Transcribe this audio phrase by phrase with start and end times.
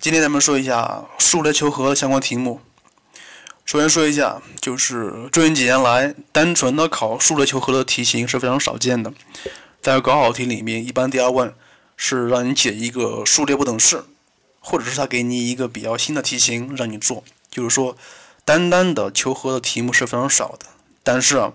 [0.00, 2.60] 今天咱们说一下数列求和的相关题目。
[3.64, 9.12] 首先说一下，就是最近几年来，单纯的考数列求和的题型是非常少见的。
[9.82, 11.52] 在高考题里面，一般第二问
[11.96, 14.04] 是让你解一个数列不等式，
[14.60, 17.24] 或者是他给你一个比较新的题型让你做。
[17.50, 17.96] 就是说，
[18.44, 20.66] 单单的求和的题目是非常少的。
[21.02, 21.50] 但是，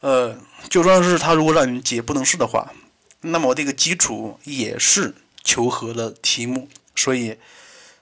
[0.00, 0.36] 呃，
[0.68, 2.72] 就算是他如果让你解不等式的话，
[3.20, 5.14] 那么这个基础也是
[5.44, 6.68] 求和的题目。
[6.96, 7.36] 所以，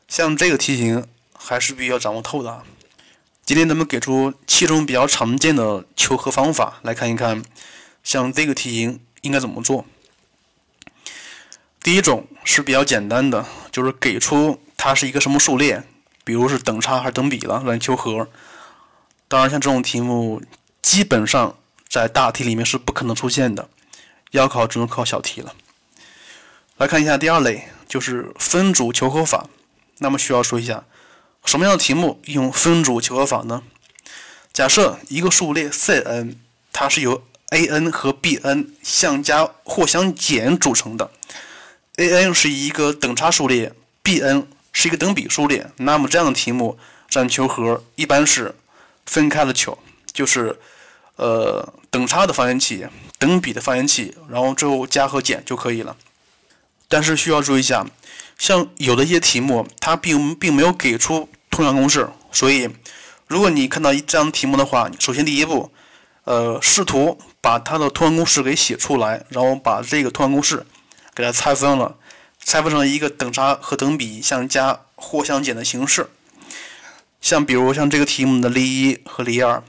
[0.09, 1.05] 像这个题型
[1.37, 2.63] 还是比较掌握透的。
[3.45, 7.43] 今天咱们给出七种比较常见的求和方法，来看一看，
[8.05, 9.85] 像这个题型应该怎么做。
[11.83, 15.85] 第一种是比较简单的，就是给出它是一个什么数列，
[16.25, 18.29] 比如是等差还是等比了，来求和。
[19.29, 20.41] 当然，像这种题目
[20.83, 21.57] 基本上
[21.89, 23.69] 在大题里面是不可能出现的，
[24.31, 25.55] 要考只能考小题了。
[26.77, 29.49] 来看一下第二类，就是分组求和法。
[29.99, 30.85] 那么需要说一下。
[31.45, 33.63] 什么样的题目用分组求和法呢？
[34.53, 36.37] 假设一个数列 Cn，
[36.73, 41.11] 它是由 a_n 和 b_n 相加或相减组成的
[41.97, 45.71] ，a_n 是一个等差数列，b_n 是一个等比数列。
[45.77, 46.77] 那么这样的题目
[47.11, 48.55] 让求和一般是
[49.05, 49.79] 分开了求，
[50.13, 50.59] 就是
[51.15, 52.87] 呃等差的方圆器、
[53.19, 55.97] 等比的方圆器，然后最后加和减就可以了。
[56.89, 57.87] 但是需要注意一下，
[58.39, 61.29] 像有的一些题目，它并并没有给出。
[61.49, 62.69] 通项公式，所以
[63.27, 65.71] 如果你看到一这样题目的话，首先第一步，
[66.25, 70.67] 呃，试图把它的通项公式给写出来，然后把这个通项公式
[71.15, 71.97] 给它拆分了，
[72.45, 76.11] 拆分成一个等差和等比相加或相减的形式。
[77.23, 79.63] 像比如像这个题目的例一和例二，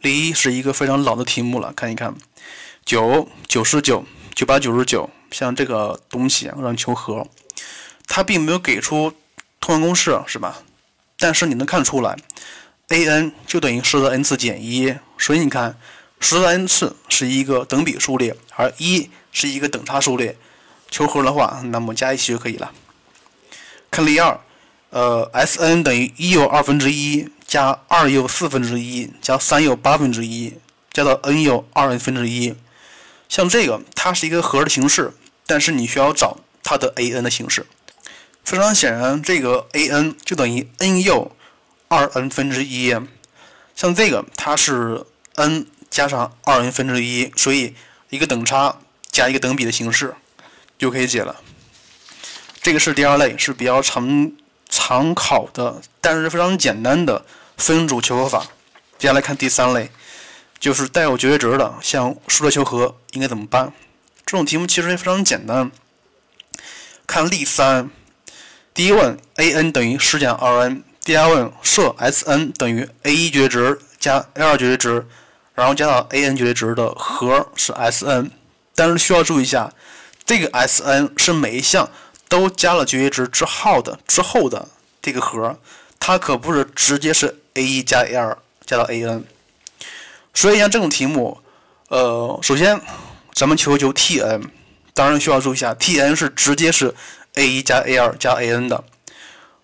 [0.00, 2.14] 例一是一个非常老的题目了，看一看，
[2.84, 7.26] 九九十九九八九十九，像这个东西让求和，
[8.08, 9.12] 它并没有给出
[9.60, 10.62] 通项公式，是吧？
[11.18, 12.16] 但是你能看出来
[12.88, 15.78] ，a_n 就等于十的 n 次减一，所以你看
[16.18, 20.36] 十的 n 次是一个等比数列，而一是一个等差数列。
[20.90, 22.72] 求和的话，那么加一起就可以了。
[23.90, 24.40] 看例二，
[24.90, 30.54] 呃，S_n 等于一又二分之一加二又四分之一加三又八分之一
[30.92, 32.54] 加到 n 又二 n 分之一。
[33.28, 35.12] 像这个，它是一个和的形式，
[35.46, 37.66] 但是你需要找它的 a_n 的形式。
[38.48, 41.36] 非常显然，这个 a_n 就等于 n 又
[41.88, 42.96] 二 n 分之一。
[43.76, 45.04] 像这个，它是
[45.34, 47.74] n 加上二 n 分之一，所以
[48.08, 48.78] 一个等差
[49.12, 50.14] 加一个等比的形式
[50.78, 51.42] 就可以解了。
[52.62, 54.32] 这个是第二类，是比较常
[54.70, 57.26] 常考的，但是非常简单的
[57.58, 58.46] 分组求和法。
[58.96, 59.90] 接下来看第三类，
[60.58, 63.74] 就是带有绝对值的，像数列求和应该怎么办？
[64.24, 65.70] 这种题目其实非常简单。
[67.06, 67.90] 看例三。
[68.78, 70.84] 第一问，a_n 等于十减二 n。
[71.02, 75.04] 第二问，设 S_n 等于 a_1 绝对值加 a_2 绝对值，
[75.52, 78.30] 然后加到 a_n 绝对值的和是 S_n。
[78.76, 79.72] 但是需要注意一下，
[80.24, 81.90] 这个 S_n 是每一项
[82.28, 84.68] 都加了绝对值之后的之后的
[85.02, 85.58] 这个和，
[85.98, 89.24] 它可不是直接是 a_1 加 a_2 加到 a_n。
[90.32, 91.36] 所以像这种题目，
[91.88, 92.80] 呃，首先
[93.34, 94.44] 咱们求求 T_n，
[94.94, 96.94] 当然需要注意一下，T_n 是直接是。
[97.38, 98.82] A1 加 a2 加 a_n 的，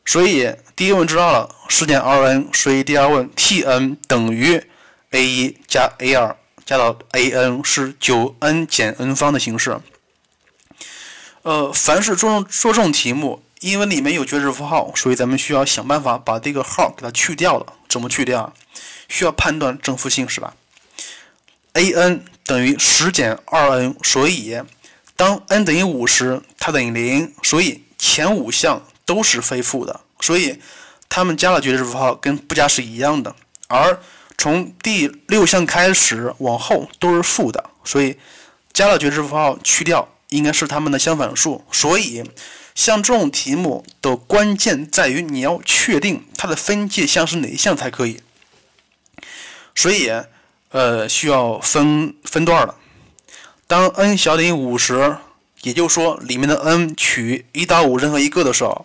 [0.05, 4.63] 所以第一问知道了十减二 n，所以第二问 T_n 等于
[5.11, 9.81] a1 加 a2 加到 a_n 是 9n 减 n 方的形式。
[11.43, 17.73] 呃，凡是做做这种题目，因为里面有绝对符号，所以咱们需要想办法把这个号给它去掉了。
[17.89, 18.53] 怎么去掉？
[19.09, 20.55] 需要判断正负性是吧
[21.75, 24.61] ？a_n 等于十减二 n，所以。
[25.17, 30.59] 当 n 等于五时，它等于零，所以前五项都是非负的，所以
[31.09, 33.35] 它们加了绝对值符号跟不加是一样的。
[33.69, 34.01] 而
[34.37, 38.19] 从第六项开始往后都是负的，所以
[38.73, 41.65] 加了绝对值符号去掉应该是它们的相反数。
[41.71, 42.25] 所以
[42.75, 48.21] 像这种题目的关键在于你要确定它的分界项是哪一项才可以。
[49.77, 50.11] 所以
[50.71, 52.75] 呃需要分分段了。
[53.67, 55.17] 当 n 小等于五十，
[55.63, 58.85] 也就是说里面的 n 取一到五任何一个的时候，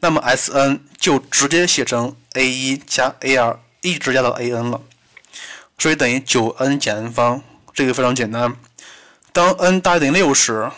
[0.00, 4.80] 那么 S_n 就直接写成 a1 加 a2 一直加到 a_n 了，
[5.78, 7.40] 所以等于 9n 减 n 方，
[7.72, 8.56] 这个非常简单。
[9.32, 10.68] 当 n 大于等于六时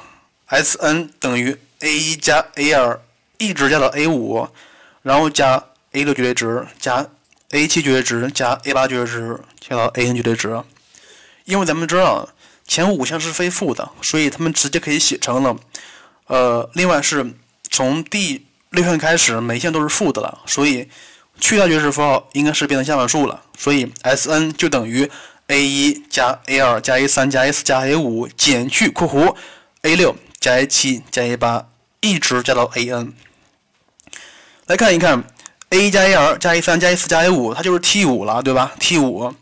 [0.50, 2.98] ，S_n 等于 a1 加 a2
[3.38, 4.50] 一直加到 a5，
[5.00, 7.06] 然后加 a 的绝对值加
[7.50, 10.62] a7 绝对值加 a8 绝对值加到 a_n 绝对值，
[11.46, 12.28] 因为咱们知道。
[12.72, 15.54] 前五项是非负的，所以它们直接可以写成了。
[16.28, 17.34] 呃，另外是
[17.70, 20.88] 从第六项开始每项都是负的了，所以
[21.38, 25.10] 去掉绝对符号应该是变成相反数了，所以 Sn 就等于
[25.48, 29.36] a 一加 a 二加 a 三加 a 四加 a 五减去括弧
[29.82, 31.68] a 六加 a 七加 a 八，
[32.00, 33.12] 一直加到 an。
[34.64, 35.22] 来看一看
[35.68, 39.34] a 加 a 二加 a 三加 a 四加 a 五，它就是 t 五了，对吧？t 五，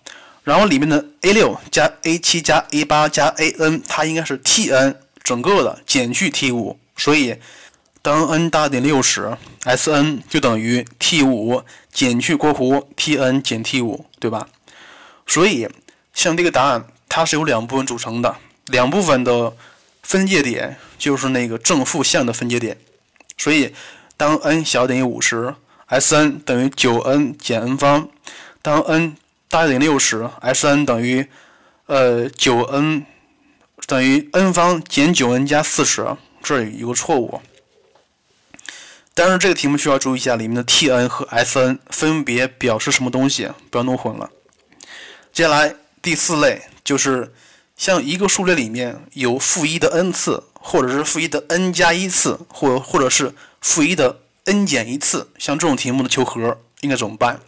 [0.45, 7.37] 然后里面的 a 六加 a 七加 a 八加 an，它应该是 tn 整个的减去 t 五，所以
[8.03, 14.49] 当 n 大于等于六十，Sn 就等于 t 五减去括弧 tn 减 t 五，对吧？
[15.27, 15.69] 所以
[16.15, 18.37] 像这个答案，它是由两部分组成的，
[18.67, 19.55] 两部分的
[20.03, 22.77] 分界点就是那个正负向的分界点，
[23.37, 23.75] 所以。
[24.17, 25.55] 当 n 小于等于五十
[25.89, 28.03] ，Sn 等于九 n 减 n 方；
[28.61, 29.17] 当 n
[29.51, 31.27] 大于等于六十，Sn 等于
[31.87, 33.05] 呃九 n
[33.85, 36.07] 等于 n 方减九 n 加四十。
[36.41, 37.41] 这里有个错误，
[39.13, 44.31] 但是这个题目需要注意一下，里面的 Tn 和 Sn 分别表示什么东西，不要弄混了。
[45.33, 47.35] 接下来第四类就是
[47.77, 57.41] 像一个数列里面有负一的 n 次，或者是负一的 n 加一次，或或者是负一的 n 减一次，像这种题目的求和应该怎么办？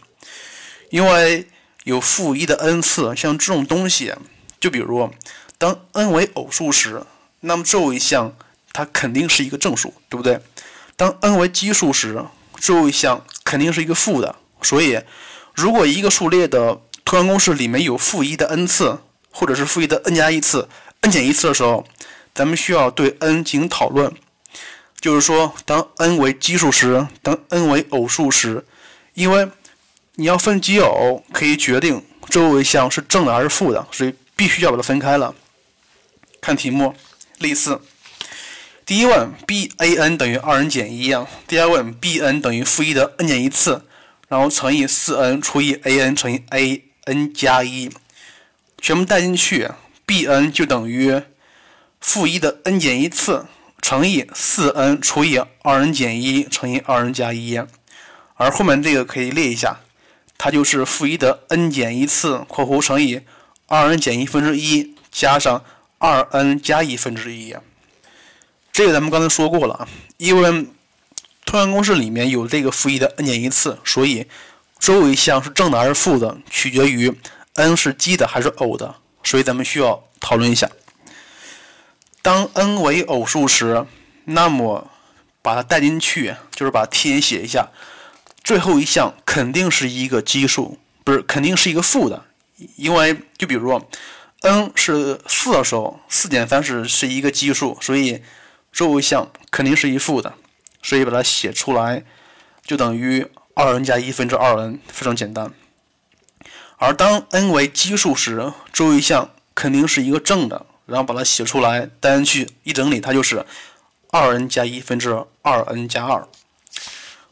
[0.89, 1.47] 因为
[1.83, 4.13] 有负一的 n 次，像这种东西，
[4.59, 5.09] 就比如
[5.57, 7.03] 当 n 为偶数时，
[7.41, 8.35] 那么最后一项
[8.71, 10.39] 它肯定是一个正数，对不对？
[10.95, 12.23] 当 n 为奇数时，
[12.57, 14.35] 最后一项肯定是一个负的。
[14.61, 14.99] 所以，
[15.53, 18.99] 如果一个数列的突象公式里面有负一的 n 次，
[19.31, 20.69] 或者是负一的 n 加一次、
[21.01, 21.85] n 减一次的时候，
[22.33, 24.13] 咱们需要对 n 进行讨论。
[25.01, 28.65] 就是说，当 n 为奇数时，当 n 为偶数时，
[29.15, 29.49] 因为
[30.15, 35.33] 你要分奇偶，可以决定周围项是正的还是负的，所以必须要把它分开了。
[36.39, 36.93] 看题目，
[37.39, 37.81] 例四：
[38.85, 43.85] 第一问 b_a_n 等于 2n 减一啊，第二问 b_n 等于负一的 n 减一次，
[44.27, 47.89] 然后乘以 4n 除以 a_n 乘以 a_n 加一，
[48.79, 49.69] 全部带进去
[50.05, 51.21] ，b_n 就等于
[51.99, 53.45] 负一的 n 减一次。
[53.81, 57.59] 乘以 4n 除以 2n 减一乘以 2n 加一，
[58.35, 59.81] 而后面这个可以列一下，
[60.43, 63.21] 它就是负一的 n 减一次（括弧乘以
[63.69, 65.63] 2n 减一分之一加上
[65.99, 67.55] 2n 加一分之一）。
[68.73, 69.87] 这个咱们刚才说过了，
[70.17, 70.67] 因为
[71.45, 74.27] 通项公式里面有这个负一的 n 减一次，所以
[74.77, 77.17] 周围项是正的还是负的，取决于
[77.53, 80.69] n 是奇的还是偶的，所以咱们需要讨论一下。
[82.21, 83.85] 当 n 为偶数时，
[84.25, 84.91] 那么
[85.41, 87.69] 把它带进去，就是把 Tn 写一下。
[88.43, 92.25] 最后一项肯定是一个奇数，不是肯定是一个负的，
[92.75, 93.87] 因为就比如说
[94.41, 98.21] n 是四的时候，四减三是是一个奇数，所以
[98.71, 100.33] 最后一项肯定是一负的，
[100.81, 102.03] 所以把它写出来
[102.65, 103.25] 就等于
[103.55, 105.53] 2n 加一分之 2n，非常简单。
[106.77, 110.65] 而当 n 为奇数时，最后一项肯定是一个正的。
[110.85, 113.45] 然后把它写出来，单去一整理，它就是
[114.11, 116.27] 二 n 加一分之二 n 加二。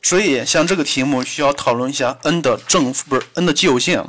[0.01, 4.03] 所以像这个题目需要讨论一下 n 的正负，不是 n 的奇偶性。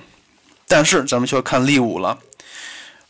[0.66, 2.18] 但是咱们需要看例五了，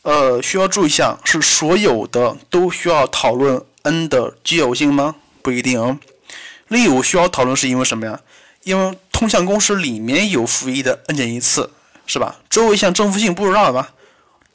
[0.01, 5.15] 呃，需要注意一下，是所有的都需要讨论 n 的奇偶性吗？
[5.41, 5.97] 不一定。
[6.67, 8.19] 例五需要讨论是因为什么呀？
[8.63, 11.71] 因为通项公式里面有负一的 n 减一次，
[12.05, 12.35] 是吧？
[12.49, 13.93] 最后一项正负性不知道吧？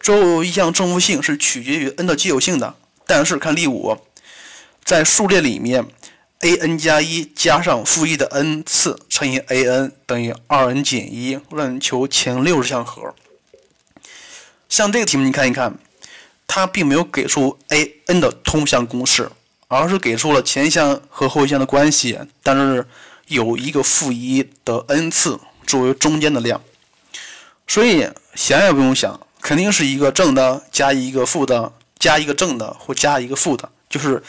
[0.01, 2.75] 最后一项正负性是取决于 n 的奇偶性的，
[3.07, 3.97] 但是看例五，
[4.85, 5.87] 在数列里面
[6.41, 13.15] ，a_n 加一加上负一的 n 次乘以 a_n 等于 2n 减一，让你求前六十项和。
[14.69, 15.79] 像这个题目，你看一看，
[16.47, 19.31] 它并没有给出 a_n 的通项公式，
[19.69, 22.87] 而是给出了前项和后项的关系，但是
[23.27, 26.61] 有一个负一的 n 次作为中间的量，
[27.67, 29.21] 所以想也不用想。
[29.41, 34.21] 肯定是一个正的加一个负的加一个正的或加一个负的，就是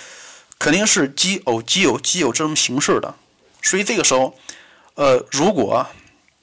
[0.59, 3.15] 肯定是奇偶奇偶奇偶这种形式的。
[3.61, 4.37] 所以这个时候，
[4.95, 5.87] 呃，如果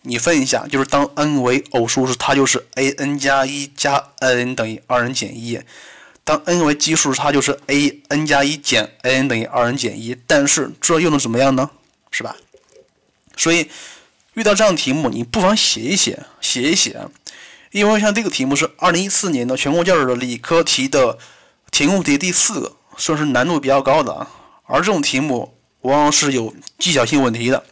[0.03, 5.59] 你分一下，就是当 n 为偶数时，它就是 a_n 加一加 n 等于 2n 减一；
[6.25, 10.17] 当 n 为奇数时，它就是 a_n 加一减 a n 等于 2n 减一。
[10.27, 11.71] 但是这又能怎么样呢？
[12.11, 12.35] 是吧？
[13.37, 13.69] 所以
[14.35, 16.99] 遇到这样题目，你不妨写一写，写一写。
[17.73, 21.19] 因为像这个题目是二零一四年的全国教育的理科题的
[21.71, 24.29] 填空题第四个，算是难度比较高的啊。
[24.65, 27.65] 而这种题目往往是有技巧性问题的，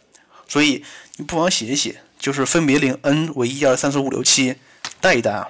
[0.47, 0.83] 所以
[1.17, 4.55] 你不妨写一写，就是分别令 n 为一二三四五六七
[5.01, 5.49] 带一带啊。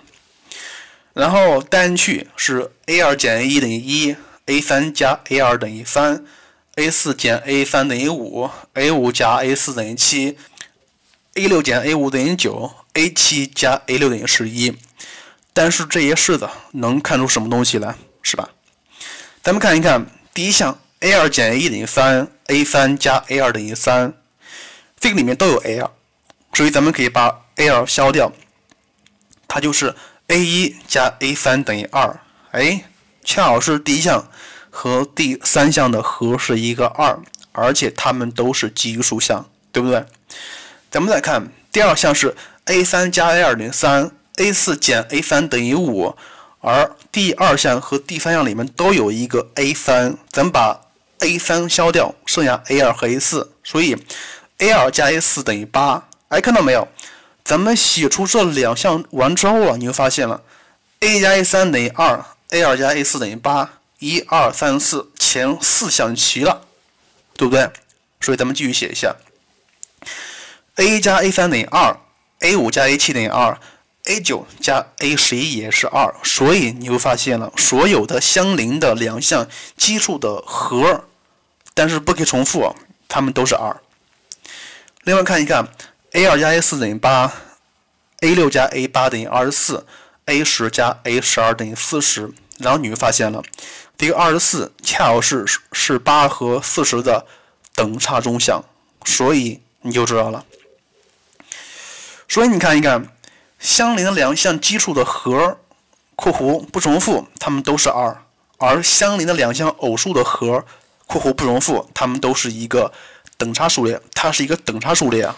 [1.13, 4.15] 然后带进去是 a 二减 a 一等于一
[4.47, 6.25] ，a 三加 a 二等于三
[6.75, 10.37] a 四减 a 三等于五，a 五加 a 四等于七
[11.35, 14.75] ，a 六减 a 五等于九，a 七加 a 六等于十一。
[15.53, 18.49] 但是这些式子能看出什么东西来，是吧？
[19.45, 24.11] 咱们看一看第一项，a 二减 a 一等于三，a 三加 a 二等于三，
[24.99, 25.91] 这个里面都有 a 二，
[26.53, 28.31] 所以咱们可以把 a 二消掉，
[29.47, 29.93] 它就是
[30.29, 32.19] a 一加 a 三等于二。
[32.53, 32.85] 哎，
[33.23, 34.27] 恰好是第一项。
[34.71, 37.17] 和第三项的和是一个二，
[37.51, 40.03] 而且它们都是奇数项，对不对？
[40.89, 42.35] 咱们再看第二项是
[42.65, 46.15] a 三加 a 二等于三，a 四减 a 三等于五，
[46.67, 50.81] 而第二项和第三项里面都有一个 a 三，咱们把
[51.19, 53.95] a 三消掉，剩下 a 二和 a 四，所以
[54.57, 56.09] a 二加 a 四等于八。
[56.29, 56.87] 哎，看到没有？
[57.43, 60.41] 咱们写出这两项完之后啊，你就发现了
[61.01, 63.73] a 加 a 三等于二，a 二加 a 四等于八。
[63.99, 66.65] 一二三四，前四项齐了，
[67.37, 67.69] 对不对？
[68.19, 69.15] 所以咱们继续写一下
[70.77, 71.95] ：a 加 a 三等于二
[72.39, 73.57] ，a 五加 a 七等于二
[74.05, 76.13] a 九加 a 十一也是二。
[76.23, 81.05] 所以你会发现了，所有的相邻的两项基数的和，
[81.73, 82.75] 但是不可以重复，
[83.07, 83.75] 它们都是二。
[85.03, 85.67] 另外看一看
[86.13, 87.31] ，a 二加 a 四等于八
[88.21, 89.85] ，a 六加 a 八等于二十四
[90.25, 92.31] ，a 十加 a 十二等于四十。
[92.57, 93.43] 然后你会发现了。
[93.97, 97.25] 这个二十四恰好是是八和四十的
[97.73, 98.63] 等差中项，
[99.05, 100.45] 所以你就知道了。
[102.27, 103.07] 所以你看一看，
[103.65, 105.57] 相邻的两项奇数的和
[106.15, 108.15] （括弧不重复），它们都是二；
[108.59, 110.63] 而相邻的两项偶数的和
[111.07, 112.93] （括弧不重复），它们都是一个
[113.39, 113.99] 等差数列。
[114.13, 115.35] 它是一个等差数列啊，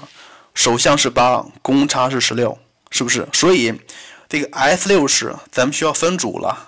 [0.54, 2.58] 首项是八，公差是十六，
[2.92, 3.26] 是不是？
[3.32, 3.74] 所以
[4.28, 6.68] 这个 S 六十咱们需要分组了。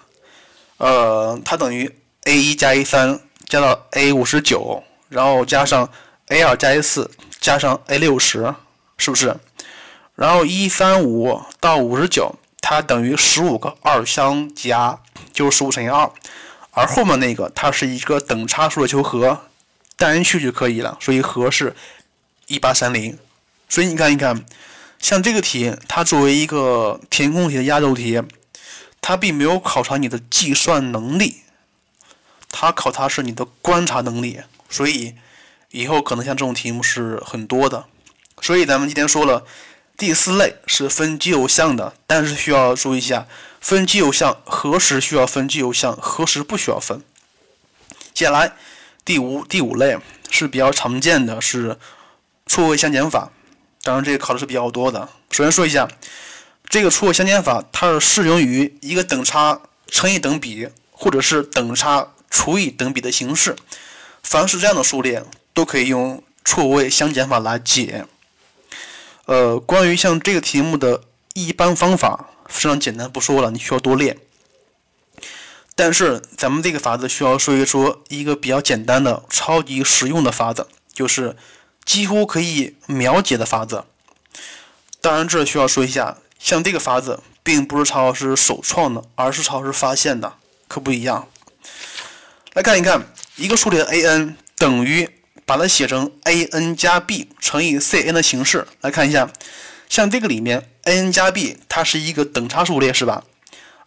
[0.77, 5.89] 呃，它等于 a 一加 a 三加到 a 五十九，然后加上
[6.29, 7.11] a 二加 a 四
[7.41, 8.55] 加上 a 六十，
[8.97, 9.35] 是不是？
[10.19, 14.99] 然后一三五到五十九，它等于十五个二相加，
[15.31, 16.11] 就是十五乘以二。
[16.71, 19.45] 而后面那个它是一个等差数的求和，
[19.95, 21.73] 单去就可以了，所以和是
[22.47, 23.17] 一八三零。
[23.69, 24.43] 所以你看一看，
[24.99, 28.21] 像这个题，它作为一个填空题的压轴题。
[29.01, 31.37] 它并没有考察你的计算能力，
[32.51, 35.15] 它考察是你的观察能力，所以
[35.71, 37.85] 以后可能像这种题目是很多的。
[38.41, 39.45] 所以咱们今天说了，
[39.99, 43.27] 第四类是分奇偶项的，但是需要注意一下，
[43.59, 47.01] 分奇偶项何时需要分奇偶项，何时不需要分。
[48.13, 48.53] 接下来
[49.03, 49.97] 第五第五类
[50.31, 51.77] 是比较常见的，是
[52.47, 53.29] 错位相减法，
[53.83, 55.09] 当然这个考的是比较多的。
[55.29, 55.87] 首先说一下。
[56.71, 63.55] 这个错位相减法，它是适用于一个等差乘以等比，或者是等差除以等比的形式。
[64.21, 68.05] 凡是这样的数列，都可以用错位相减法来解。
[69.29, 71.03] 呃，关于像这个题目的
[71.35, 74.17] 一般方法，非常简单，不说了，你需要多练。
[75.75, 81.37] 但是咱们这个法子需要说一说一个比较简单的、超级实用的法子，就是
[81.85, 83.83] 几乎可以秒解的法子。
[84.99, 86.17] 当然，这需要说一下。
[86.39, 90.33] 像这个法子，并不是曹老师首创的，而是曹老师发现的，
[90.67, 91.27] 可不一样。
[92.53, 95.07] 来看一看，一个数列 a n 等于，
[95.49, 98.67] 把它写成 a n 加 b 乘以 c n 的形式。
[98.81, 99.27] 来看一下，
[99.89, 103.23] 像这个里面 a n 加 b 它是一个等差数列，是吧？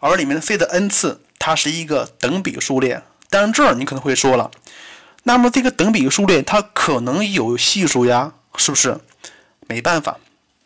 [0.01, 3.05] 而里面的 c 的 n 次它是一个等比数列。
[3.31, 4.51] 但是这儿你可能会说了，
[5.23, 8.99] 那么这个等比数列它可能有系数呀，是不是？
[9.69, 10.19] 没办法，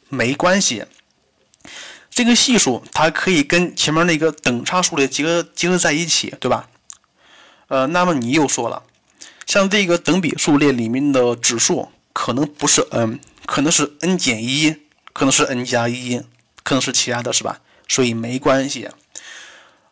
[0.08, 0.86] 没关系。
[2.08, 6.70] 这个系数它可以跟前面那个等差数列结合结合在一起，对吧？
[7.68, 8.82] 呃，那么你又说了，
[9.46, 14.76] 像这个等比数列里面的指数可能不是 n，可能是 n 减一，
[15.12, 16.20] 可能是 n 加一，
[16.62, 17.60] 可能是其他的是吧？
[17.88, 18.88] 所以没关系。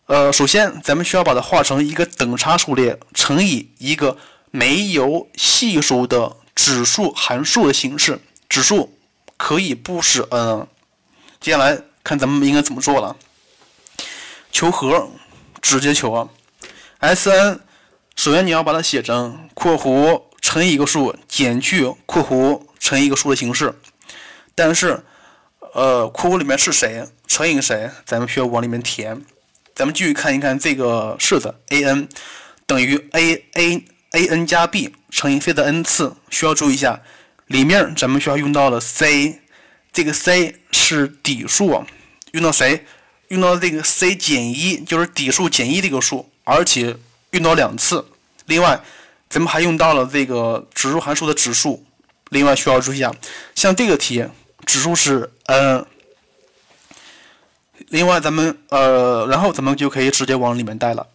[0.06, 4.18] 呃，首先咱们需要把它化成一个等差数列乘以一个
[4.50, 8.98] 没有系数的指数函数的形式，指数
[9.38, 10.66] 可以不是 n。
[11.40, 11.80] 接下来。
[12.04, 13.16] 看咱们应该怎么做了？
[14.52, 15.08] 求和，
[15.62, 16.28] 直接求啊
[16.98, 17.58] ！S n，
[18.16, 23.74] 首先你要把它写成括弧乘以一个数减去括弧乘以一个数的形式。
[24.54, 25.02] 但是，
[25.74, 29.20] 呃，括弧里面是谁乘以谁，咱们需要往里面填。
[29.74, 32.08] 咱们继续看一看这个式子，a n
[32.66, 36.14] 等于 a a a n 加 b 乘以 c 的 n 次。
[36.30, 37.00] 需要注意一下，
[37.48, 39.40] 里面咱们需要用到了 c。
[39.92, 41.84] 这个 c 是底数，
[42.30, 42.84] 用到谁？
[43.28, 46.96] 用到这个 c 减一，就是底数减一这个数，而且
[47.34, 48.04] 用到两次。
[48.46, 48.80] 另外，
[49.28, 51.84] 咱们还用到了这个指数函数的指数。
[52.30, 53.12] 另外需要注意一下，
[53.54, 54.24] 像这个题，
[54.64, 55.84] 指数是 n。
[57.88, 61.06] 另外咱们呃，然后咱们就可以直接往里面带了。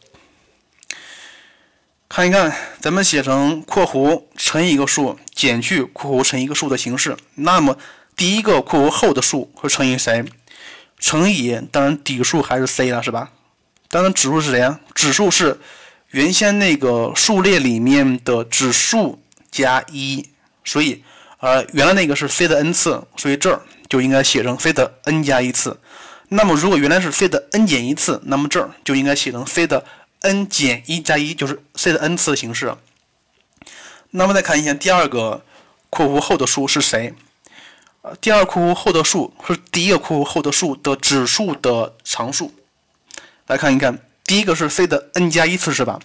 [2.09, 7.15] 看一看，咱们写成括弧乘以一个数减去括弧乘一个数的形式。
[7.35, 7.77] 那么
[8.15, 10.25] 第一个括弧后的数会乘以谁？
[10.99, 13.31] 乘以当然底数还是 c 了，是吧？
[13.87, 14.79] 当然指数是谁呀？
[14.93, 15.59] 指数是
[16.11, 20.27] 原先那个数列里面的指数加一，
[20.63, 21.03] 所以
[21.39, 25.79] 呃原来那个是 c 的 n 次，所以这儿就应该写成 c 的 n 加一次。
[26.29, 29.85] 那么如果原来是 c 的 n 减一次，那么这儿就应该写成 c 的。
[30.21, 32.75] n 减一加一就是 c 的 n 次的形式。
[34.09, 35.45] 那么再看一下第二个
[35.89, 37.13] 括弧后的数是谁？
[38.01, 42.53] 呃，第二括弧后的数是第一个括弧后的数的指数的常数。
[43.47, 43.97] 来看一看，
[44.29, 45.99] 第一个是 c 的 n 加一次是吧？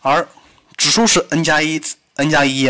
[0.00, 0.26] 而
[0.78, 1.78] 指数是 n 加一
[2.14, 2.66] ，n 加一，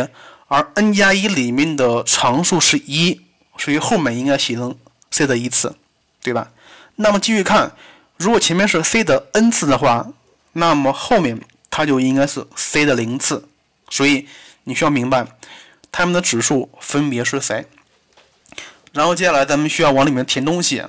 [0.48, 3.20] 而 n 加一里面的常数是一，
[3.56, 4.76] 所以后面应该写成
[5.12, 5.76] c 的一次，
[6.20, 6.50] 对吧？
[6.96, 7.70] 那么继续看，
[8.16, 10.08] 如果前面是 c 的 n 次的话。
[10.54, 11.40] 那么后面
[11.70, 13.48] 它就应该是 c 的零次，
[13.90, 14.26] 所以
[14.64, 15.24] 你需要明白
[15.92, 17.64] 它们的指数分别是谁。
[18.92, 20.82] 然后接下来咱们需要往里面填东西。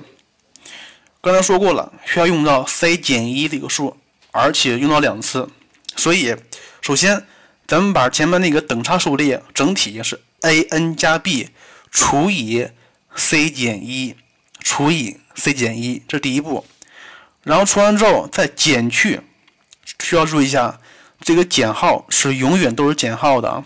[1.20, 3.96] 刚才说过了，需要用到 c 减一这个数，
[4.32, 5.48] 而且用到两次。
[5.96, 6.34] 所以
[6.80, 7.26] 首先
[7.66, 11.48] 咱们把前面那个等差数列整体是 a n 加 b
[11.90, 12.68] 除以
[13.14, 14.14] c 减一
[14.60, 16.64] 除以 c 减一，这是第一步。
[17.42, 19.20] 然后除完之后再减去。
[20.02, 20.80] 需要注意一下，
[21.20, 23.64] 这个减号是永远都是减号的啊，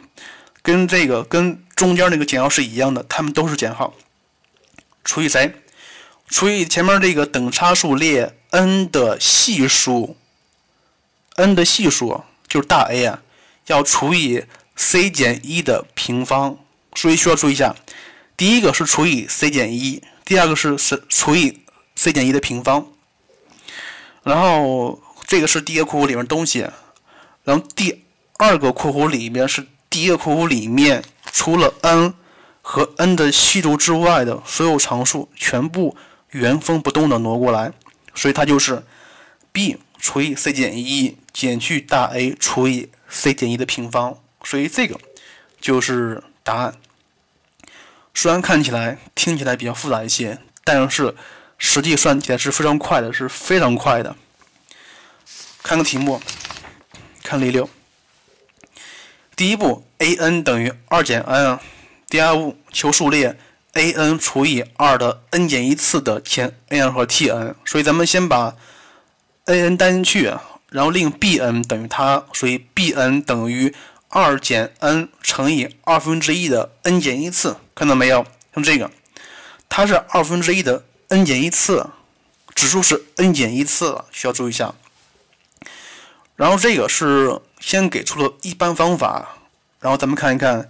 [0.62, 3.94] 跟这个跟中间那个减号是一样的，它们都是减号。
[5.04, 5.54] 除以谁？
[6.28, 10.16] 除以前面这个等差数列 n 的系数
[11.37, 13.23] ，n 的系数就是大 A 啊，
[13.67, 14.45] 要除以
[14.76, 16.59] c 减一的平方。
[16.95, 17.75] 所以需要注意一下，
[18.37, 21.61] 第一个是除以 c 减一，第二个是是除以
[21.95, 22.87] c 减一的平方，
[24.23, 25.00] 然后。
[25.26, 26.69] 这个是第一个括弧里面东西，
[27.45, 28.04] 然后第
[28.37, 32.13] 二个括弧里面是第一个括弧里面除了 n
[32.61, 35.97] 和 n 的系数之外的所有常数全部
[36.28, 37.73] 原封不动的挪过来，
[38.15, 38.85] 所以它就是
[39.50, 44.99] b 除以 c 减一减去大 A 除以 c 减一的平方，所以这个
[45.60, 46.75] 就是答案。
[48.14, 51.14] 虽然看起来听起来比较复杂一些，但是
[51.58, 54.14] 实际算起来是非常快的，是非常快的。
[55.64, 56.23] 看个题目，
[57.23, 57.68] 看例六。
[59.34, 61.58] 第一步，a n 等于二减 n。
[62.08, 63.36] 第二步，求数列
[63.73, 67.56] a n 除以二的 n 减一次的前 a n 和 t n。
[67.64, 68.54] 所以咱们先把
[69.47, 70.32] a n 带进去，
[70.75, 73.73] 然后令 b n 等于它，所以 b n 等于
[74.08, 77.56] 二减 n 乘以二分之一的 n 减一次。
[77.76, 78.26] 看到没有？
[78.52, 78.91] 像这个，
[79.69, 81.87] 它是二分之一的 n 减一次，
[82.56, 84.75] 指数是 n 减一次，需要注意一下。
[86.34, 89.37] 然后这个是先给出了一般方法，
[89.78, 90.69] 然后咱们看一看，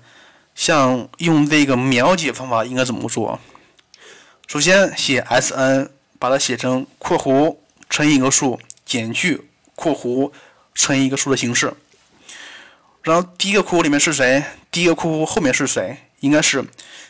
[0.54, 3.40] 像用这个描解方法应该怎么做。
[4.46, 7.56] 首先写 S n，把它写成括弧
[7.88, 10.30] 乘以一个数减去括弧
[10.74, 11.72] 乘以一个数的形式。
[13.02, 14.42] 然后第一个括弧里面是谁？
[14.70, 15.98] 第一个括弧后面是谁？
[16.20, 16.64] 应该是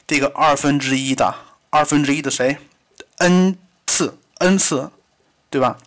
[0.07, 1.35] 这个二分之一的
[1.71, 2.57] 二分之一的谁
[3.19, 4.91] ？n 次 n 次，
[5.51, 5.79] 对吧？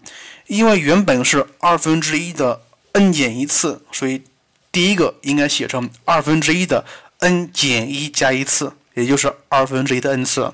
[0.45, 2.61] 因为原本是二分之一的
[2.93, 4.23] n 减一次，所以
[4.71, 6.85] 第一个应该写成二分之一的
[7.19, 10.53] n 减一加一次，也就是二分之一的 n 次。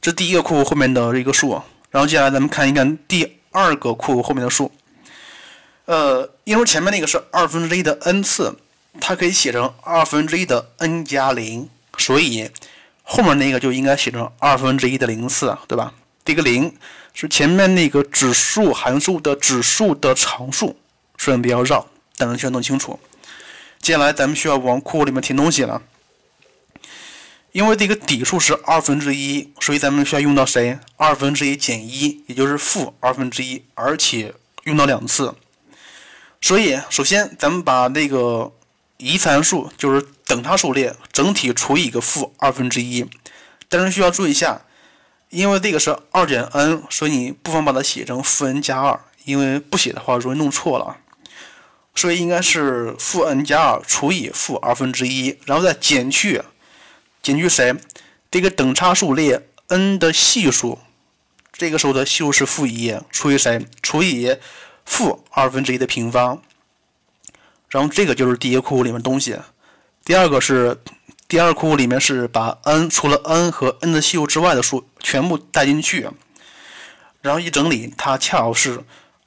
[0.00, 4.72] 这第一个括弧后面的一个数，然后接下来咱们看一看第二个括弧后面的数。
[5.84, 8.56] 呃，因为前面那个是二分之一的 n 次，
[9.00, 12.50] 它可以写成二分之一的 n 加零，所以
[13.02, 15.92] 后面那个就应该写成二分之一的零次，对吧？
[16.24, 16.74] 这个零。
[17.14, 20.74] 是前面那个指数函数的指数的常数，
[21.18, 21.86] 虽然比较绕，
[22.16, 22.98] 但是需要弄清楚。
[23.82, 25.82] 接下来咱们需要往括弧里面填东西了。
[27.52, 30.78] 因为这个底数是二分之一，所以咱们需要用到谁？
[30.96, 34.34] 二分之一减一，也就是负二分之一，而且
[34.64, 35.34] 用到两次。
[36.40, 38.52] 所以首先咱们把那个
[38.96, 43.06] 移参数，就是等差数列整体除以一个负二分之一，
[43.68, 44.62] 但是需要注意一下。
[45.28, 50.98] 因为这个是二减 n，所以你不妨把它写成负 n 加二，因为不写的话容易弄错了。
[51.94, 56.42] 所以应该是负 n 加二除以负二分之一，然后再减去，
[57.22, 57.74] 减去谁？
[58.30, 60.78] 这个等差数列 n 的系数，
[61.52, 63.64] 这个时候的系数是负一，除以谁？
[63.82, 64.36] 除以
[64.84, 66.42] 负二分之一的平方。
[67.68, 69.38] 然后这个就是第一个括弧里面东西。
[70.04, 70.76] 第二个是
[71.28, 76.08] 第二括弧里面是把 n 除了 n 和 n 的系数之外的数全部带进去，
[77.20, 78.82] 然后一整理，它恰好是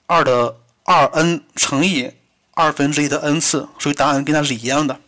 [0.05, 2.11] 二的二 n 乘以
[2.53, 4.99] 二分之一的 n 次，所以答案跟它是一样的。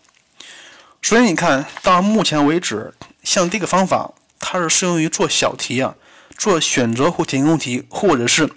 [1.08, 2.94] 所以你看到目前为止，
[3.24, 5.96] 像这个方法，它是适用于做小题啊，
[6.38, 8.50] 做选择或填空题，或者是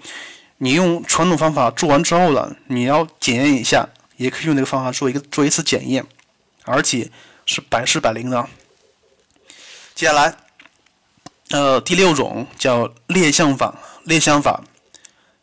[0.59, 6.05] 你用传统方法做完之后了，你要检验一下，也可以用这个方法做一个做一次检验。
[6.65, 7.09] 而且
[7.47, 8.45] 是百试百灵的。
[9.95, 10.35] 接下来，
[11.51, 13.79] 呃，第六种叫列项法。
[14.03, 14.65] 列项法，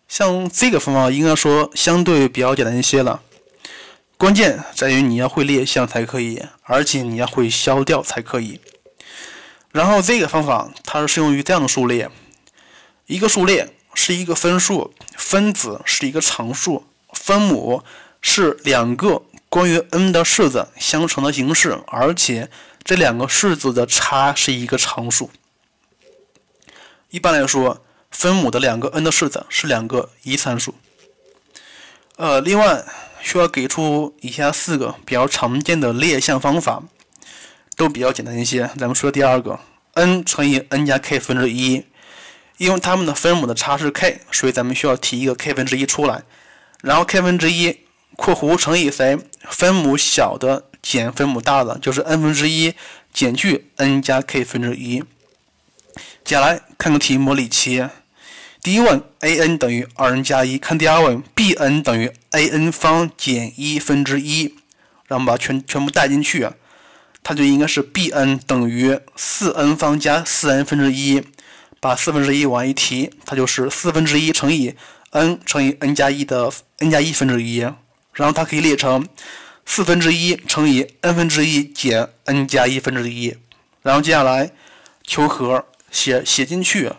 [0.09, 3.21] 像这个方法应该说相对比较简单一些了。
[4.17, 8.59] 关键在于你要会列项才可以，而且你要会消掉才可以。
[9.71, 12.09] 然后这个方法它是适用于这样的数列：
[13.05, 17.83] 一个数列是一个分数，分子是一个常数，分母
[18.21, 19.23] 是两个。
[19.49, 22.49] 关于 n 的式子相乘的形式，而且
[22.83, 25.31] 这两个式子的差是一个常数。
[27.09, 30.75] 一般来说，分母的两个 n 的式子是两个一参数。
[32.17, 32.83] 呃，另外
[33.21, 36.83] 需要给出以下四个比较常见的列项方法，
[37.75, 38.69] 都比较简单一些。
[38.77, 39.59] 咱们说第二个
[39.93, 41.85] ，n 乘以 n 加 k 分之一，
[42.57, 46.23] 因为它们的分母的差是 k，所以咱们需要提一个 k 分之一出来，
[46.81, 47.77] 然后 k 分之一。
[48.15, 49.15] 括弧乘以谁？
[49.47, 52.73] 分母小的减分母大的，就是 n 分之一
[53.13, 55.03] 减去 n 加 k 分之一。
[56.23, 57.87] 接下来看个题模拟题。
[58.67, 64.55] 第一问 a n 等于 2n 加一，看第二问 b n 等于 a n 方减一分之一，
[65.07, 66.45] 让我们把全全部带进去，
[67.23, 71.23] 它就应该是 b n 等于 4n 方加 4n 分之一，
[71.79, 74.75] 把四分之一往一提，它就是四分之一乘以
[75.11, 77.59] n 乘以 n 加一的 n 加一分之一。
[77.59, 79.07] 然后它可以列成
[79.65, 83.33] 四分之一乘以 n 分之一减 n 加一分之一，
[83.81, 84.51] 然后接下来
[85.05, 86.91] 求和写写进去，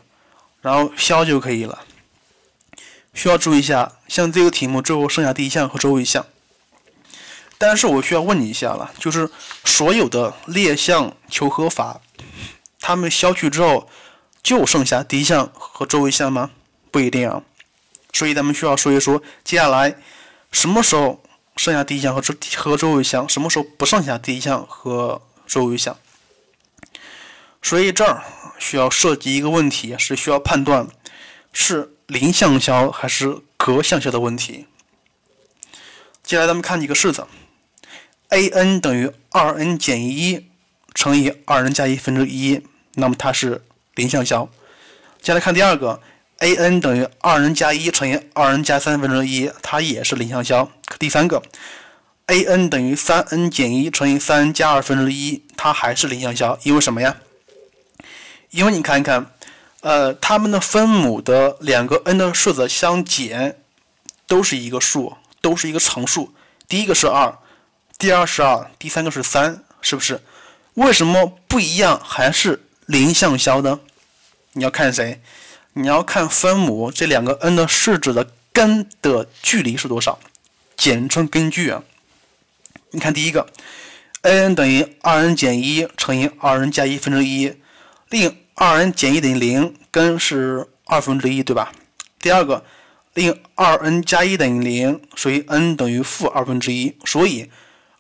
[0.69, 1.87] 然后消就可以了。
[3.15, 6.27] 需要注意一下，像这个题目最后剩下第一项和最后一项。
[7.57, 9.31] 但是我需要问你一下了，就是
[9.65, 12.03] 所有的列项求和法，
[12.79, 13.89] 它们消去之后
[14.43, 16.51] 就剩下第一项和最后一项吗？
[16.91, 17.43] 不一定啊。
[18.13, 19.97] 所以咱们需要说一说接下来。
[20.53, 21.23] 什么时候
[21.57, 22.23] 剩下第一项和
[22.57, 23.27] 和最后一项？
[23.27, 25.97] 什么时候不剩下第一项和最后一项？
[27.63, 28.23] 所以这儿
[28.59, 30.87] 需要涉及一个问题，是需要判断
[31.53, 34.67] 是零项消还是隔项消的问题。
[36.23, 37.27] 接下来咱们看几个式子
[38.29, 40.49] ：a n 等于二 n 减一
[40.95, 42.63] 乘以二 n 加一分之一，
[42.95, 44.49] 那么它是零项消。
[45.21, 46.01] 接下来看第二个。
[46.41, 50.71] a n 等于二 n 加一乘以二 n 加三分之一，它也是零项消。
[50.97, 51.43] 第三个
[52.27, 56.57] ，a n 等于三 n 减一乘以三 n 加二分之一，它还是零项消。
[56.63, 57.17] 因为什么呀？
[58.51, 59.31] 因为你看一看，
[59.81, 63.59] 呃，它们的分母的两个 n 的式子相减，
[64.27, 66.33] 都是一个数，都是一个常数。
[66.67, 67.39] 第一个是二，
[67.99, 70.21] 第二是二，第三个是三，是不是？
[70.75, 73.81] 为什么不一样还是零项消呢？
[74.53, 75.21] 你要看谁？
[75.75, 80.19] 你要看分母这两个 n 的式子的根的距离是多少，
[80.77, 81.83] 简称根距啊。
[82.91, 83.47] 你看第一个
[84.23, 87.55] ，a n 等于二 n 减一乘以二 n 加一分之一，
[88.11, 91.73] 令二 n 减一等于零，根是二分之一，对吧？
[92.19, 92.65] 第二个，
[93.15, 97.51] 令二 n 加一等于零，所以 n 等于负二分之一，所以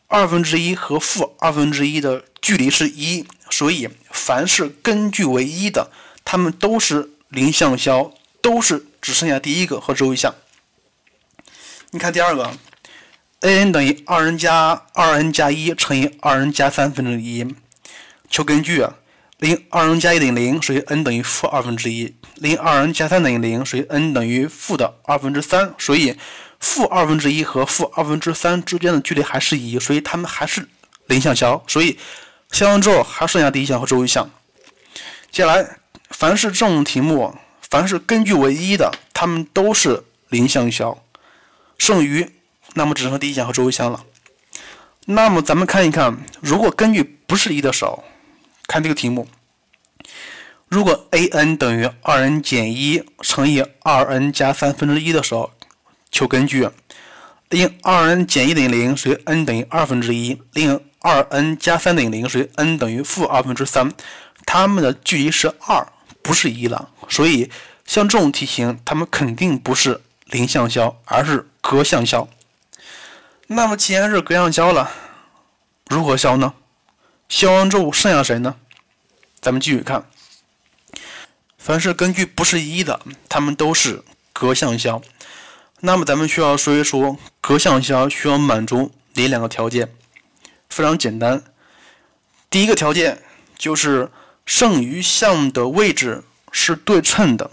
[0.06, 5.90] 二分之一和负二分之一的距离是一，所以凡是根据为一的，
[6.24, 7.10] 它们都是。
[7.30, 10.34] 零项消都是只剩下第一个和最后一项。
[11.90, 12.50] 你看第二个
[13.40, 17.46] ，a n 等于二 n 加二 n 加一乘以二 n 加三分之一，
[18.30, 18.82] 求根据，
[19.38, 25.74] 零二 n 加一等于零，所以 n 等于负二分之一；零二 n 加三等于零，所以 n 等于负的二分之三。
[25.78, 26.16] 所以
[26.60, 30.68] 负二分之一和负二分之三之间的距离还是一，所以它们还是
[31.06, 31.62] 零项消。
[31.66, 31.98] 所以
[32.52, 34.30] 消完之后还剩下第一项和最后一项。
[35.30, 35.78] 接下来。
[36.10, 37.36] 凡是这种题目，
[37.68, 41.04] 凡是根据为一的，它们都是零项消。
[41.76, 42.26] 剩余，
[42.72, 44.02] 那么只剩第一项和最后一项了。
[45.04, 48.02] 那么咱们看一看，如果根据不是一的时候，
[48.68, 49.26] 看这个题目，
[50.68, 55.50] 如果 a n 等于二 n 减一乘以二 n 加三分之一的时候，
[56.12, 56.70] 求根据，
[57.48, 63.92] 令二 n 减一等于零，所以 n 等于二分之一；令二 n 加三等于零，所以 n 等于负二分之三。
[64.46, 65.84] 它们的距离是二。
[66.20, 67.50] 不是一了，所以
[67.86, 72.28] 像这种题型，它们肯定不是零项消，而是隔项消。
[73.46, 74.90] 那么既然是隔项消了，
[75.86, 76.52] 如何消呢？
[77.28, 78.56] 消完之后剩下谁呢？
[79.40, 80.08] 咱们继续看，
[81.58, 85.00] 凡是根据不是一的，它们都是隔项消。
[85.80, 89.94] 那么咱们需要说一说隔项消需要满足哪两个条件？
[90.68, 91.44] 非常简单，
[92.50, 93.22] 第一个条件
[93.56, 94.10] 就是
[94.44, 97.50] 剩余项的位置是对称的。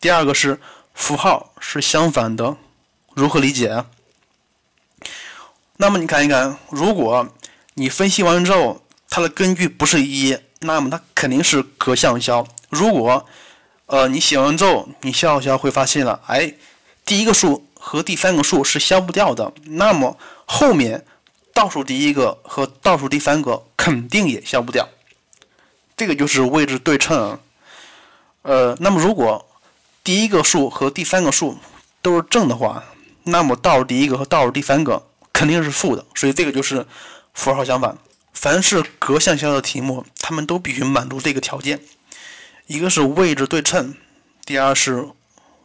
[0.00, 0.60] 第二个是
[0.94, 2.56] 符号是相反的，
[3.14, 3.86] 如何理解啊？
[5.76, 7.32] 那么你看一看，如果
[7.78, 12.46] 你分析完之后，它的根据不是一，那么它肯定是隔项消。
[12.70, 13.26] 如果
[13.84, 16.54] 呃你写完之后，你消一消会发现了，哎，
[17.04, 21.04] 第一个数和第三个数是消不掉的，那么后面
[21.52, 24.88] 倒数第一个和倒数第三个肯定也消不掉。
[25.98, 27.38] 这个就是位置对称。
[28.40, 29.46] 呃，那么如果
[30.02, 31.58] 第一个数和第三个数
[32.00, 32.82] 都是正的话，
[33.24, 36.86] 那么倒数第一个和倒数第三个肯定是负的，所以这个就是
[37.36, 37.96] 符号相反。
[38.32, 41.80] 凡是隔项消的题目，它们都必须满足这个条件：
[42.66, 43.94] 一个是位置对称，
[44.44, 45.08] 第二是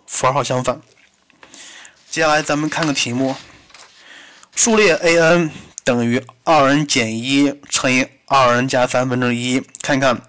[0.05, 0.79] 符号相反。
[2.09, 3.35] 接下来咱们看个题目：
[4.55, 5.49] 数列 a n
[5.83, 9.61] 等于二 n 减一乘以二 n 加三分之一。
[9.81, 10.21] 看看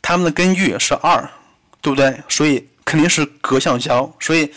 [0.00, 1.28] 它们的根据是二，
[1.80, 2.22] 对不对？
[2.28, 4.12] 所以肯定是隔项消。
[4.18, 4.52] 所以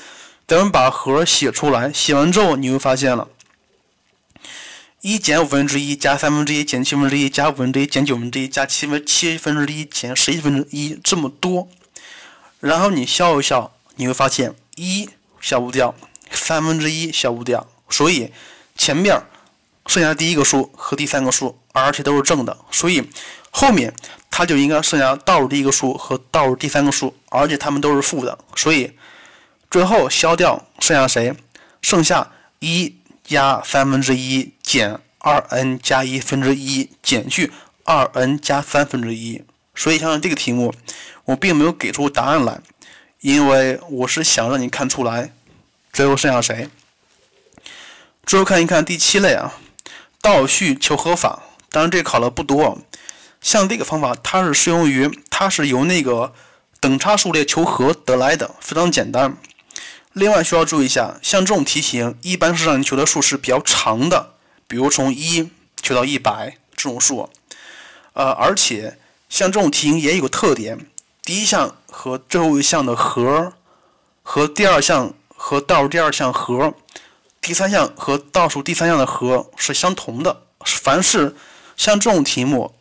[0.47, 3.28] 咱们把和写出来，写完之后你会发现了。
[5.01, 11.69] 一减五分之一加三分之一减七分之一加五分之一减九分之一加七分七分之一减十一分之一这么多，
[12.60, 15.07] 然后你消一消，你会发现一
[15.39, 15.93] 消不掉，
[16.31, 18.31] 三分之一消不掉，所以
[18.75, 19.21] 前面
[19.86, 23.07] 剩下第一个数和第三个数，而且都是正的，所以
[23.51, 23.93] 后面
[24.31, 28.91] 它就应该剩下倒数第一个数和倒数第三个数，而且它们都是负的，所以
[29.69, 31.36] 最后消掉剩下谁？
[31.83, 32.95] 剩下一。
[33.27, 37.51] 加三分之一减二 n 加一分之一减去
[37.83, 39.43] 二 n 加三分之一，
[39.75, 40.73] 所以像这个题目，
[41.25, 42.61] 我并没有给出答案来，
[43.19, 45.33] 因为我是想让你看出来，
[45.91, 46.69] 最后剩下谁。
[48.25, 49.53] 最后看一看第七类啊，
[50.21, 52.77] 倒序求和法，当然这考的不多，
[53.41, 56.33] 像这个方法它是适用于，它是由那个
[56.79, 59.37] 等差数列求和得来的，非常简单。
[60.17, 64.34] 另外需要注意一下，像这种题型，一般是让你求的数是比较长的，
[64.67, 67.30] 比如从一求到一百这种数。
[68.13, 68.97] 呃，而且
[69.30, 70.88] 像这种题型也有个特点，
[71.21, 73.53] 第一项和最后一项的和，
[74.23, 76.73] 和第二项和倒数第二项和，
[77.39, 80.41] 第三项和倒数第三项的和是相同的。
[80.65, 81.36] 凡是
[81.77, 82.73] 像这种题目，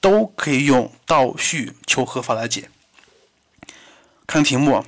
[0.00, 2.68] 都可以用倒序求和法来解。
[4.26, 4.84] 看题目。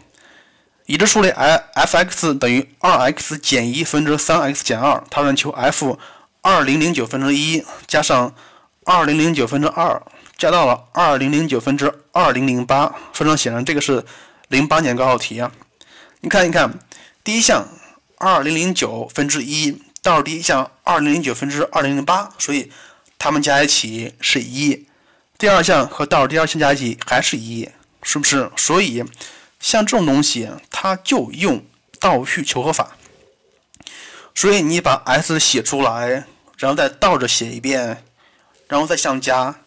[0.92, 5.98] 已知数列 f(x) 等于 2x 减一分之 3x 减二，它让求 f
[6.42, 8.34] 2009分之一加上
[8.84, 10.02] 2009分之二，
[10.36, 12.92] 加到了2009分之2008。
[13.14, 14.04] 非常显然，这个是
[14.50, 15.50] 08年高考题啊。
[16.20, 16.70] 你看一看，
[17.24, 17.66] 第一项
[18.18, 22.70] 2009分之一到第一项2009分之2008，所以
[23.18, 24.86] 它们加一起是一。
[25.38, 27.66] 第二项和倒数第二项加一起还是一，
[28.02, 28.50] 是不是？
[28.58, 29.02] 所以。
[29.62, 31.64] 像这种东西，它就用
[32.00, 32.96] 倒序求和法。
[34.34, 36.26] 所以你把 s 写出来，
[36.58, 38.02] 然后再倒着写一遍，
[38.66, 39.60] 然后再相加。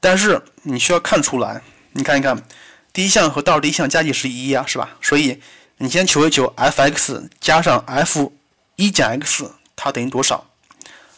[0.00, 2.44] 但是你需要看出来，你看一看，
[2.92, 4.96] 第一项和倒数第一项加起是一呀，是吧？
[5.00, 5.40] 所以
[5.78, 8.32] 你先求一求 f(x) 加上 f
[8.76, 10.46] 一减 x，它等于多少？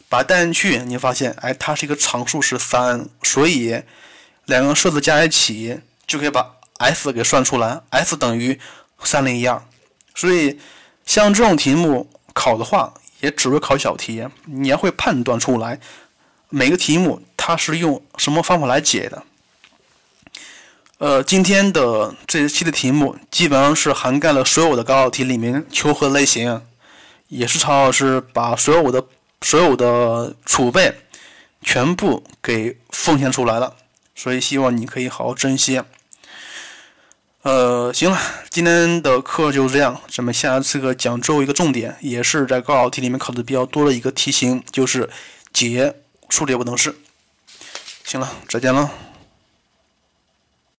[0.09, 3.83] 把它代进去，你发现，哎，它是一个常数是三，所以
[4.45, 6.62] 两个数字加一起就可以把。
[6.83, 8.59] S 给算出来，s 等于
[9.05, 9.63] 三零一二，
[10.15, 10.59] 所以
[11.07, 15.79] 像这种题目考的话，也只会考小题，你要会判断出来
[16.49, 19.23] 每个题目它是用什么方法来解的。
[20.99, 26.63] 呃，今天的这一期的题目基本上是涵盖了所有的高考题里面求和类型，
[27.27, 29.05] 也是曹老师把所有的
[29.41, 30.95] 所有的储备
[31.61, 33.75] 全部给奉献出来了，
[34.15, 35.83] 所以希望你可以好好珍惜。
[37.43, 38.17] 呃，行了，
[38.51, 40.01] 今天的课就是这样。
[40.09, 45.11] 咱们下次课讲最后一个重点，也是在高考题里面考的比较多的一个题型，就是
[45.53, 45.93] 解
[46.29, 46.95] 数列不等式。
[48.05, 48.89] 行了，再见了。